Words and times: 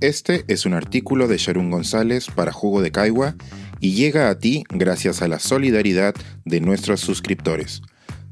Este 0.00 0.44
es 0.48 0.66
un 0.66 0.74
artículo 0.74 1.26
de 1.26 1.38
Sharon 1.38 1.70
González 1.70 2.26
para 2.26 2.52
Jugo 2.52 2.82
de 2.82 2.92
Caigua 2.92 3.34
y 3.80 3.94
llega 3.94 4.28
a 4.28 4.38
ti 4.38 4.64
gracias 4.68 5.22
a 5.22 5.28
la 5.28 5.38
solidaridad 5.38 6.14
de 6.44 6.60
nuestros 6.60 7.00
suscriptores. 7.00 7.80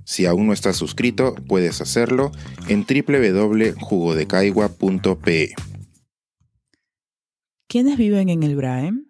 Si 0.04 0.26
aún 0.26 0.46
no 0.46 0.52
estás 0.52 0.76
suscrito, 0.76 1.34
puedes 1.48 1.80
hacerlo 1.80 2.32
en 2.68 2.84
www.jugodecaigua.pe. 2.84 5.54
¿Quiénes 7.66 7.96
viven 7.96 8.28
en 8.28 8.42
el 8.42 8.56
Braem? 8.56 9.06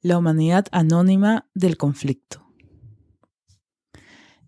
La 0.00 0.18
humanidad 0.18 0.66
anónima 0.70 1.48
del 1.54 1.76
conflicto. 1.76 2.46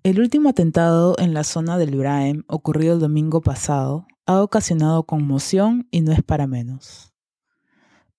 El 0.05 0.21
último 0.21 0.51
atentado 0.51 1.17
en 1.19 1.35
la 1.35 1.43
zona 1.43 1.77
del 1.77 1.97
Braem, 1.97 2.45
ocurrido 2.47 2.95
el 2.95 3.01
domingo 3.01 3.41
pasado, 3.41 4.07
ha 4.27 4.43
ocasionado 4.43 5.05
conmoción 5.05 5.87
y 5.91 6.01
no 6.01 6.13
es 6.13 6.23
para 6.23 6.47
menos. 6.47 7.13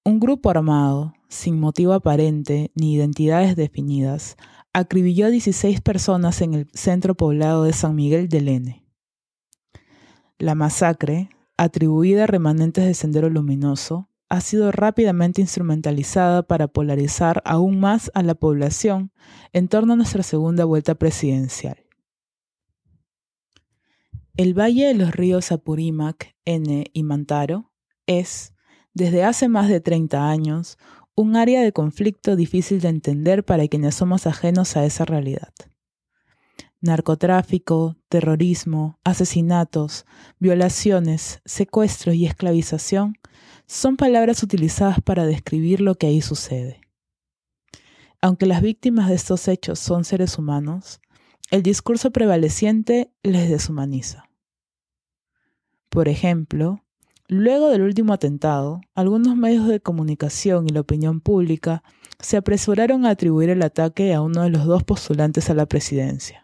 Un 0.04 0.20
grupo 0.20 0.50
armado, 0.50 1.14
sin 1.30 1.60
motivo 1.60 1.94
aparente 1.94 2.72
ni 2.76 2.94
identidades 2.94 3.56
definidas, 3.56 4.38
acribilló 4.72 5.26
a 5.26 5.30
16 5.30 5.82
personas 5.82 6.42
en 6.42 6.54
el 6.54 6.68
centro 6.74 7.16
poblado 7.16 7.64
de 7.64 7.74
San 7.74 7.96
Miguel 7.96 8.30
del 8.30 8.50
N. 8.50 8.86
La 10.38 10.54
masacre, 10.54 11.30
atribuida 11.58 12.26
a 12.26 12.28
remanentes 12.28 12.86
de 12.86 12.94
Sendero 12.94 13.30
Luminoso, 13.30 14.10
ha 14.30 14.42
sido 14.42 14.72
rápidamente 14.72 15.42
instrumentalizada 15.42 16.44
para 16.44 16.68
polarizar 16.68 17.42
aún 17.46 17.80
más 17.80 18.12
a 18.14 18.22
la 18.22 18.36
población 18.36 19.12
en 19.54 19.68
torno 19.68 19.94
a 19.94 19.96
nuestra 19.96 20.24
segunda 20.24 20.66
vuelta 20.66 20.96
presidencial. 20.96 21.85
El 24.38 24.54
valle 24.54 24.88
de 24.88 24.94
los 24.96 25.12
ríos 25.12 25.54
Apurímac, 25.54 26.36
N 26.44 26.84
y 26.92 27.04
Mantaro 27.04 27.72
es, 28.06 28.54
desde 28.94 29.24
hace 29.24 29.48
más 29.48 29.70
de 29.70 29.80
30 29.80 30.30
años, 30.30 30.78
un 31.16 31.38
área 31.38 31.62
de 31.62 31.72
conflicto 31.72 32.36
difícil 32.36 32.82
de 32.82 32.90
entender 32.90 33.46
para 33.46 33.66
quienes 33.70 33.96
somos 33.96 34.28
ajenos 34.28 34.76
a 34.76 34.84
esa 34.84 35.06
realidad. 35.06 35.54
Narcotráfico, 36.82 37.96
terrorismo, 38.10 39.00
asesinatos, 39.06 40.06
violaciones, 40.38 41.40
secuestros 41.46 42.16
y 42.16 42.26
esclavización 42.26 43.16
son 43.68 43.96
palabras 43.96 44.44
utilizadas 44.44 45.00
para 45.02 45.26
describir 45.26 45.80
lo 45.80 45.96
que 45.96 46.08
ahí 46.08 46.20
sucede. 46.20 46.82
Aunque 48.20 48.48
las 48.48 48.62
víctimas 48.62 49.08
de 49.08 49.16
estos 49.16 49.48
hechos 49.48 49.80
son 49.80 50.04
seres 50.04 50.38
humanos, 50.38 51.00
el 51.52 51.62
discurso 51.62 52.12
prevaleciente 52.12 53.12
les 53.22 53.50
deshumaniza. 53.50 54.30
Por 55.96 56.10
ejemplo, 56.10 56.84
luego 57.30 57.70
del 57.70 57.82
último 57.82 58.12
atentado, 58.12 58.82
algunos 58.96 59.38
medios 59.38 59.66
de 59.66 59.80
comunicación 59.80 60.68
y 60.68 60.74
la 60.74 60.82
opinión 60.82 61.22
pública 61.22 61.84
se 62.20 62.36
apresuraron 62.36 63.06
a 63.06 63.12
atribuir 63.12 63.50
el 63.50 63.62
ataque 63.64 64.14
a 64.14 64.20
uno 64.20 64.42
de 64.42 64.50
los 64.50 64.66
dos 64.66 64.84
postulantes 64.84 65.50
a 65.50 65.54
la 65.54 65.68
presidencia. 65.68 66.44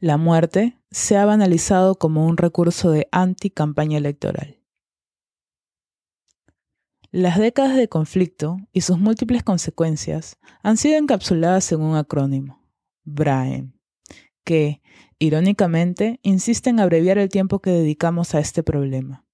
La 0.00 0.16
muerte 0.16 0.78
se 0.90 1.18
ha 1.18 1.26
banalizado 1.26 1.96
como 1.96 2.26
un 2.26 2.38
recurso 2.38 2.90
de 2.90 3.06
anti-campaña 3.12 3.98
electoral. 3.98 4.62
Las 7.10 7.36
décadas 7.36 7.76
de 7.76 7.90
conflicto 7.90 8.56
y 8.72 8.80
sus 8.80 8.98
múltiples 8.98 9.42
consecuencias 9.42 10.38
han 10.62 10.78
sido 10.78 10.96
encapsuladas 10.96 11.70
en 11.72 11.82
un 11.82 11.96
acrónimo, 11.96 12.66
BRAEM, 13.04 13.77
que, 14.48 14.80
irónicamente, 15.18 16.20
insiste 16.22 16.70
en 16.70 16.80
abreviar 16.80 17.18
el 17.18 17.28
tiempo 17.28 17.58
que 17.58 17.68
dedicamos 17.68 18.34
a 18.34 18.40
este 18.40 18.62
problema. 18.62 19.26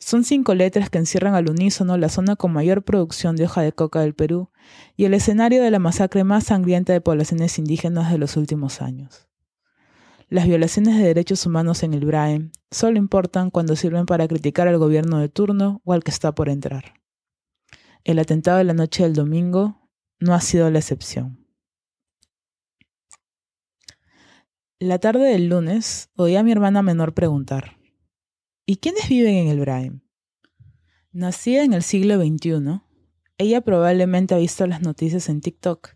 Son 0.00 0.24
cinco 0.24 0.54
letras 0.54 0.88
que 0.88 0.96
encierran 0.96 1.34
al 1.34 1.50
unísono 1.50 1.98
la 1.98 2.08
zona 2.08 2.34
con 2.34 2.50
mayor 2.50 2.84
producción 2.84 3.36
de 3.36 3.44
hoja 3.44 3.60
de 3.60 3.72
coca 3.72 4.00
del 4.00 4.14
Perú 4.14 4.50
y 4.96 5.04
el 5.04 5.12
escenario 5.12 5.62
de 5.62 5.70
la 5.70 5.78
masacre 5.78 6.24
más 6.24 6.44
sangrienta 6.44 6.94
de 6.94 7.02
poblaciones 7.02 7.58
indígenas 7.58 8.10
de 8.10 8.16
los 8.16 8.38
últimos 8.38 8.80
años. 8.80 9.28
Las 10.30 10.46
violaciones 10.46 10.96
de 10.96 11.04
derechos 11.04 11.44
humanos 11.44 11.82
en 11.82 11.92
el 11.92 12.06
BRAEM 12.06 12.50
solo 12.70 12.96
importan 12.96 13.50
cuando 13.50 13.76
sirven 13.76 14.06
para 14.06 14.26
criticar 14.26 14.68
al 14.68 14.78
gobierno 14.78 15.18
de 15.18 15.28
turno 15.28 15.82
o 15.84 15.92
al 15.92 16.02
que 16.02 16.10
está 16.10 16.34
por 16.34 16.48
entrar. 16.48 16.94
El 18.04 18.18
atentado 18.18 18.56
de 18.56 18.64
la 18.64 18.72
noche 18.72 19.02
del 19.02 19.12
domingo 19.12 19.86
no 20.18 20.32
ha 20.32 20.40
sido 20.40 20.70
la 20.70 20.78
excepción. 20.78 21.43
La 24.80 24.98
tarde 24.98 25.30
del 25.30 25.48
lunes 25.48 26.10
oí 26.16 26.34
a 26.34 26.42
mi 26.42 26.50
hermana 26.50 26.82
menor 26.82 27.14
preguntar, 27.14 27.78
¿y 28.66 28.78
quiénes 28.78 29.08
viven 29.08 29.36
en 29.36 29.46
el 29.46 29.60
Braem? 29.60 30.00
Nacida 31.12 31.62
en 31.62 31.74
el 31.74 31.84
siglo 31.84 32.16
XXI, 32.16 32.80
ella 33.38 33.60
probablemente 33.60 34.34
ha 34.34 34.38
visto 34.38 34.66
las 34.66 34.82
noticias 34.82 35.28
en 35.28 35.40
TikTok, 35.40 35.90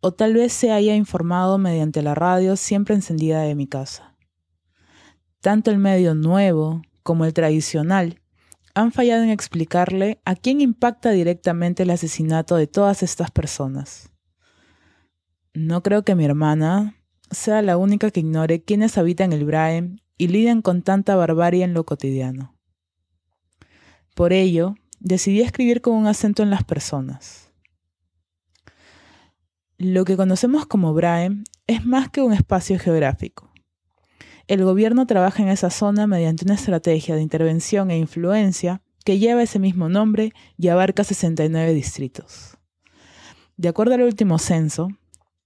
o 0.00 0.14
tal 0.14 0.32
vez 0.32 0.54
se 0.54 0.72
haya 0.72 0.94
informado 0.94 1.58
mediante 1.58 2.00
la 2.00 2.14
radio 2.14 2.56
siempre 2.56 2.94
encendida 2.94 3.42
de 3.42 3.54
mi 3.54 3.66
casa. 3.66 4.16
Tanto 5.42 5.70
el 5.70 5.76
medio 5.76 6.14
nuevo 6.14 6.80
como 7.02 7.26
el 7.26 7.34
tradicional 7.34 8.22
han 8.74 8.90
fallado 8.90 9.22
en 9.22 9.30
explicarle 9.30 10.22
a 10.24 10.34
quién 10.34 10.62
impacta 10.62 11.10
directamente 11.10 11.82
el 11.82 11.90
asesinato 11.90 12.56
de 12.56 12.68
todas 12.68 13.02
estas 13.02 13.30
personas. 13.30 14.10
No 15.52 15.82
creo 15.82 16.04
que 16.04 16.14
mi 16.14 16.24
hermana 16.24 16.97
sea 17.30 17.62
la 17.62 17.76
única 17.76 18.10
que 18.10 18.20
ignore 18.20 18.62
quiénes 18.62 18.98
habitan 18.98 19.32
el 19.32 19.44
Braem 19.44 19.98
y 20.16 20.28
lidian 20.28 20.62
con 20.62 20.82
tanta 20.82 21.16
barbarie 21.16 21.64
en 21.64 21.74
lo 21.74 21.84
cotidiano. 21.84 22.54
Por 24.14 24.32
ello, 24.32 24.74
decidí 25.00 25.40
escribir 25.42 25.80
con 25.80 25.94
un 25.94 26.06
acento 26.06 26.42
en 26.42 26.50
las 26.50 26.64
personas. 26.64 27.52
Lo 29.76 30.04
que 30.04 30.16
conocemos 30.16 30.66
como 30.66 30.92
Braem 30.92 31.44
es 31.68 31.86
más 31.86 32.08
que 32.10 32.20
un 32.20 32.32
espacio 32.32 32.78
geográfico. 32.78 33.52
El 34.48 34.64
gobierno 34.64 35.06
trabaja 35.06 35.42
en 35.42 35.50
esa 35.50 35.70
zona 35.70 36.06
mediante 36.06 36.44
una 36.44 36.54
estrategia 36.54 37.14
de 37.14 37.22
intervención 37.22 37.90
e 37.90 37.98
influencia 37.98 38.82
que 39.04 39.18
lleva 39.18 39.42
ese 39.42 39.58
mismo 39.58 39.88
nombre 39.88 40.32
y 40.56 40.68
abarca 40.68 41.04
69 41.04 41.74
distritos. 41.74 42.58
De 43.56 43.68
acuerdo 43.68 43.94
al 43.94 44.02
último 44.02 44.38
censo, 44.38 44.88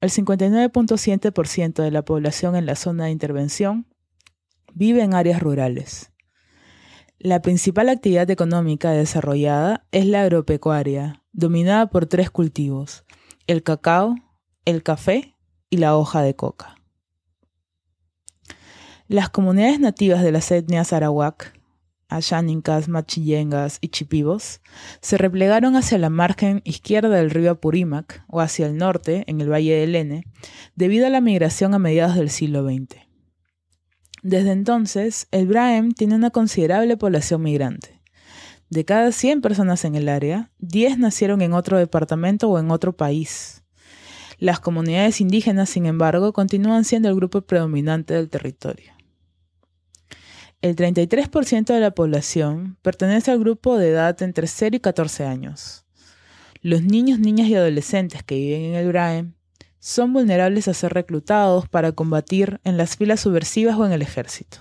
el 0.02 0.10
59.7% 0.10 1.80
de 1.80 1.90
la 1.92 2.04
población 2.04 2.56
en 2.56 2.66
la 2.66 2.74
zona 2.74 3.04
de 3.04 3.12
intervención 3.12 3.86
vive 4.74 5.02
en 5.02 5.14
áreas 5.14 5.40
rurales. 5.40 6.10
La 7.20 7.40
principal 7.40 7.88
actividad 7.88 8.28
económica 8.28 8.90
desarrollada 8.90 9.86
es 9.92 10.04
la 10.06 10.22
agropecuaria, 10.22 11.22
dominada 11.32 11.88
por 11.88 12.06
tres 12.06 12.30
cultivos, 12.30 13.04
el 13.46 13.62
cacao, 13.62 14.16
el 14.64 14.82
café 14.82 15.36
y 15.70 15.76
la 15.76 15.96
hoja 15.96 16.20
de 16.22 16.34
coca. 16.34 16.74
Las 19.06 19.30
comunidades 19.30 19.78
nativas 19.78 20.24
de 20.24 20.32
las 20.32 20.50
etnias 20.50 20.92
arawak, 20.92 21.56
Ayánicas, 22.14 22.88
Machillengas 22.88 23.78
y 23.80 23.88
Chipivos, 23.88 24.60
se 25.00 25.18
replegaron 25.18 25.76
hacia 25.76 25.98
la 25.98 26.10
margen 26.10 26.62
izquierda 26.64 27.16
del 27.16 27.30
río 27.30 27.52
Apurímac 27.52 28.24
o 28.28 28.40
hacia 28.40 28.66
el 28.66 28.76
norte, 28.76 29.24
en 29.26 29.40
el 29.40 29.50
Valle 29.50 29.76
del 29.76 29.94
N, 29.94 30.24
debido 30.74 31.06
a 31.06 31.10
la 31.10 31.20
migración 31.20 31.74
a 31.74 31.78
mediados 31.78 32.16
del 32.16 32.30
siglo 32.30 32.64
XX. 32.64 33.00
Desde 34.22 34.52
entonces, 34.52 35.26
el 35.32 35.46
Braem 35.46 35.92
tiene 35.92 36.14
una 36.14 36.30
considerable 36.30 36.96
población 36.96 37.42
migrante. 37.42 38.00
De 38.70 38.84
cada 38.84 39.12
100 39.12 39.42
personas 39.42 39.84
en 39.84 39.96
el 39.96 40.08
área, 40.08 40.50
10 40.60 40.98
nacieron 40.98 41.42
en 41.42 41.52
otro 41.52 41.76
departamento 41.76 42.48
o 42.48 42.58
en 42.58 42.70
otro 42.70 42.96
país. 42.96 43.64
Las 44.38 44.60
comunidades 44.60 45.20
indígenas, 45.20 45.68
sin 45.70 45.86
embargo, 45.86 46.32
continúan 46.32 46.84
siendo 46.84 47.08
el 47.08 47.14
grupo 47.14 47.42
predominante 47.42 48.14
del 48.14 48.30
territorio. 48.30 48.91
El 50.62 50.76
33% 50.76 51.74
de 51.74 51.80
la 51.80 51.90
población 51.90 52.76
pertenece 52.82 53.32
al 53.32 53.40
grupo 53.40 53.78
de 53.78 53.88
edad 53.88 54.22
entre 54.22 54.46
0 54.46 54.76
y 54.76 54.78
14 54.78 55.24
años. 55.24 55.84
Los 56.60 56.84
niños, 56.84 57.18
niñas 57.18 57.48
y 57.48 57.56
adolescentes 57.56 58.22
que 58.22 58.36
viven 58.36 58.62
en 58.66 58.74
el 58.76 58.86
BRAE 58.86 59.26
son 59.80 60.12
vulnerables 60.12 60.68
a 60.68 60.74
ser 60.74 60.94
reclutados 60.94 61.68
para 61.68 61.90
combatir 61.90 62.60
en 62.62 62.76
las 62.76 62.96
filas 62.96 63.18
subversivas 63.18 63.76
o 63.76 63.84
en 63.84 63.90
el 63.90 64.02
ejército. 64.02 64.58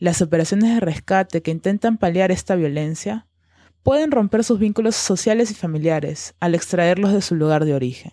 Las 0.00 0.22
operaciones 0.22 0.74
de 0.74 0.80
rescate 0.80 1.40
que 1.40 1.52
intentan 1.52 1.96
paliar 1.96 2.32
esta 2.32 2.56
violencia 2.56 3.28
pueden 3.84 4.10
romper 4.10 4.42
sus 4.42 4.58
vínculos 4.58 4.96
sociales 4.96 5.52
y 5.52 5.54
familiares 5.54 6.34
al 6.40 6.56
extraerlos 6.56 7.12
de 7.12 7.22
su 7.22 7.36
lugar 7.36 7.64
de 7.64 7.74
origen. 7.74 8.10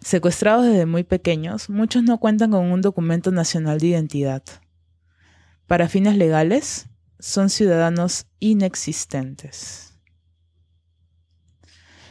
Secuestrados 0.00 0.64
desde 0.64 0.86
muy 0.86 1.04
pequeños, 1.04 1.68
muchos 1.68 2.04
no 2.04 2.18
cuentan 2.18 2.52
con 2.52 2.72
un 2.72 2.80
documento 2.80 3.30
nacional 3.32 3.80
de 3.80 3.88
identidad 3.88 4.42
para 5.72 5.88
fines 5.88 6.18
legales, 6.18 6.90
son 7.18 7.48
ciudadanos 7.48 8.26
inexistentes. 8.40 9.98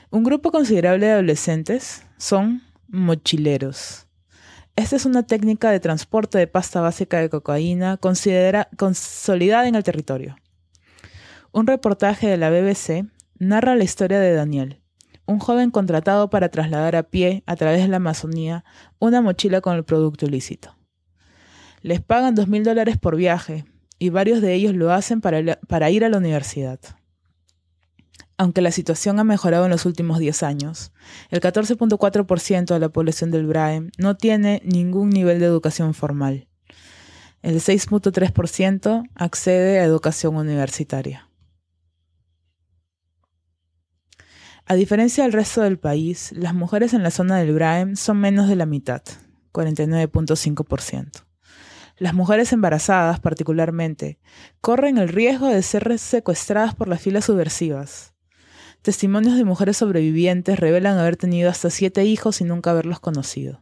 Un 0.09 0.23
grupo 0.23 0.51
considerable 0.51 1.05
de 1.05 1.11
adolescentes 1.11 2.03
son 2.17 2.63
mochileros. 2.87 4.07
Esta 4.75 4.95
es 4.95 5.05
una 5.05 5.27
técnica 5.27 5.69
de 5.69 5.79
transporte 5.79 6.39
de 6.39 6.47
pasta 6.47 6.81
básica 6.81 7.19
de 7.19 7.29
cocaína 7.29 7.99
consolidada 8.77 9.67
en 9.67 9.75
el 9.75 9.83
territorio. 9.83 10.37
Un 11.51 11.67
reportaje 11.67 12.29
de 12.29 12.37
la 12.37 12.49
BBC 12.49 13.05
narra 13.37 13.75
la 13.75 13.83
historia 13.83 14.19
de 14.19 14.33
Daniel, 14.33 14.81
un 15.27 15.37
joven 15.37 15.69
contratado 15.69 16.31
para 16.31 16.49
trasladar 16.49 16.95
a 16.95 17.03
pie 17.03 17.43
a 17.45 17.55
través 17.55 17.83
de 17.83 17.89
la 17.89 17.97
Amazonía 17.97 18.65
una 18.97 19.21
mochila 19.21 19.61
con 19.61 19.75
el 19.75 19.83
producto 19.83 20.25
ilícito. 20.25 20.80
Les 21.81 21.99
pagan 22.01 22.35
dos 22.35 22.47
mil 22.47 22.63
dólares 22.63 22.97
por 22.97 23.15
viaje 23.15 23.65
y 23.97 24.09
varios 24.09 24.41
de 24.41 24.53
ellos 24.53 24.75
lo 24.75 24.91
hacen 24.91 25.21
para, 25.21 25.89
ir 25.89 26.05
a 26.05 26.09
la 26.09 26.17
universidad. 26.17 26.79
Aunque 28.37 28.61
la 28.61 28.71
situación 28.71 29.19
ha 29.19 29.23
mejorado 29.23 29.65
en 29.65 29.71
los 29.71 29.85
últimos 29.85 30.17
10 30.17 30.43
años, 30.43 30.91
el 31.29 31.39
14.4% 31.41 32.73
de 32.73 32.79
la 32.79 32.89
población 32.89 33.29
del 33.29 33.45
Braem 33.45 33.91
no 33.99 34.17
tiene 34.17 34.61
ningún 34.65 35.11
nivel 35.11 35.39
de 35.39 35.45
educación 35.45 35.93
formal. 35.93 36.47
El 37.43 37.55
6.3% 37.55 39.07
accede 39.13 39.79
a 39.79 39.83
educación 39.83 40.35
universitaria. 40.35 41.29
A 44.65 44.75
diferencia 44.75 45.23
del 45.23 45.33
resto 45.33 45.61
del 45.61 45.77
país, 45.77 46.31
las 46.31 46.53
mujeres 46.53 46.93
en 46.93 47.03
la 47.03 47.11
zona 47.11 47.37
del 47.37 47.53
Braem 47.53 47.95
son 47.95 48.19
menos 48.19 48.47
de 48.47 48.55
la 48.55 48.65
mitad, 48.65 49.03
49.5%. 49.51 51.30
Las 52.01 52.15
mujeres 52.15 52.51
embarazadas, 52.51 53.19
particularmente, 53.19 54.17
corren 54.59 54.97
el 54.97 55.07
riesgo 55.07 55.49
de 55.49 55.61
ser 55.61 55.99
secuestradas 55.99 56.73
por 56.73 56.87
las 56.87 56.99
filas 56.99 57.25
subversivas. 57.25 58.15
Testimonios 58.81 59.37
de 59.37 59.43
mujeres 59.43 59.77
sobrevivientes 59.77 60.59
revelan 60.59 60.97
haber 60.97 61.15
tenido 61.15 61.47
hasta 61.47 61.69
siete 61.69 62.03
hijos 62.03 62.41
y 62.41 62.43
nunca 62.43 62.71
haberlos 62.71 62.99
conocido. 62.99 63.61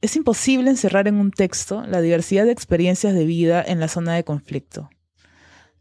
Es 0.00 0.16
imposible 0.16 0.68
encerrar 0.68 1.06
en 1.06 1.14
un 1.14 1.30
texto 1.30 1.86
la 1.86 2.00
diversidad 2.00 2.44
de 2.44 2.50
experiencias 2.50 3.14
de 3.14 3.24
vida 3.24 3.62
en 3.64 3.78
la 3.78 3.86
zona 3.86 4.16
de 4.16 4.24
conflicto. 4.24 4.90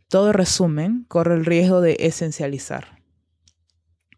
Todo 0.10 0.32
resumen 0.32 1.06
corre 1.08 1.34
el 1.34 1.44
riesgo 1.44 1.82
de 1.82 1.98
esencializar. 2.02 3.01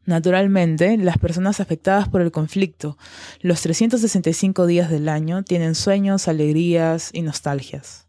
Naturalmente, 0.06 0.98
las 0.98 1.18
personas 1.18 1.60
afectadas 1.60 2.10
por 2.10 2.22
el 2.22 2.32
conflicto, 2.32 2.98
los 3.42 3.62
365 3.62 4.66
días 4.66 4.90
del 4.90 5.08
año, 5.08 5.44
tienen 5.44 5.76
sueños, 5.76 6.28
alegrías 6.28 7.10
y 7.14 7.22
nostalgias. 7.22 8.08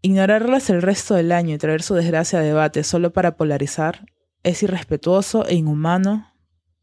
Ignorarlas 0.00 0.70
el 0.70 0.80
resto 0.80 1.14
del 1.14 1.32
año 1.32 1.54
y 1.54 1.58
traer 1.58 1.82
su 1.82 1.94
desgracia 1.94 2.38
a 2.38 2.42
debate 2.42 2.84
solo 2.84 3.12
para 3.12 3.36
polarizar 3.36 4.06
es 4.44 4.62
irrespetuoso 4.62 5.46
e 5.46 5.56
inhumano, 5.56 6.32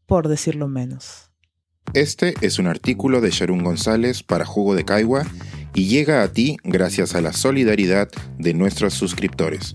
por 0.04 0.28
decirlo 0.28 0.68
menos. 0.68 1.30
Este 1.94 2.34
es 2.42 2.58
un 2.58 2.66
artículo 2.66 3.20
de 3.20 3.30
Sharon 3.30 3.64
González 3.64 4.22
para 4.22 4.44
Jugo 4.44 4.74
de 4.74 4.84
Caigua 4.84 5.24
y 5.74 5.86
llega 5.86 6.22
a 6.22 6.32
ti 6.32 6.58
gracias 6.62 7.14
a 7.14 7.20
la 7.20 7.32
solidaridad 7.32 8.08
de 8.38 8.54
nuestros 8.54 8.94
suscriptores. 8.94 9.74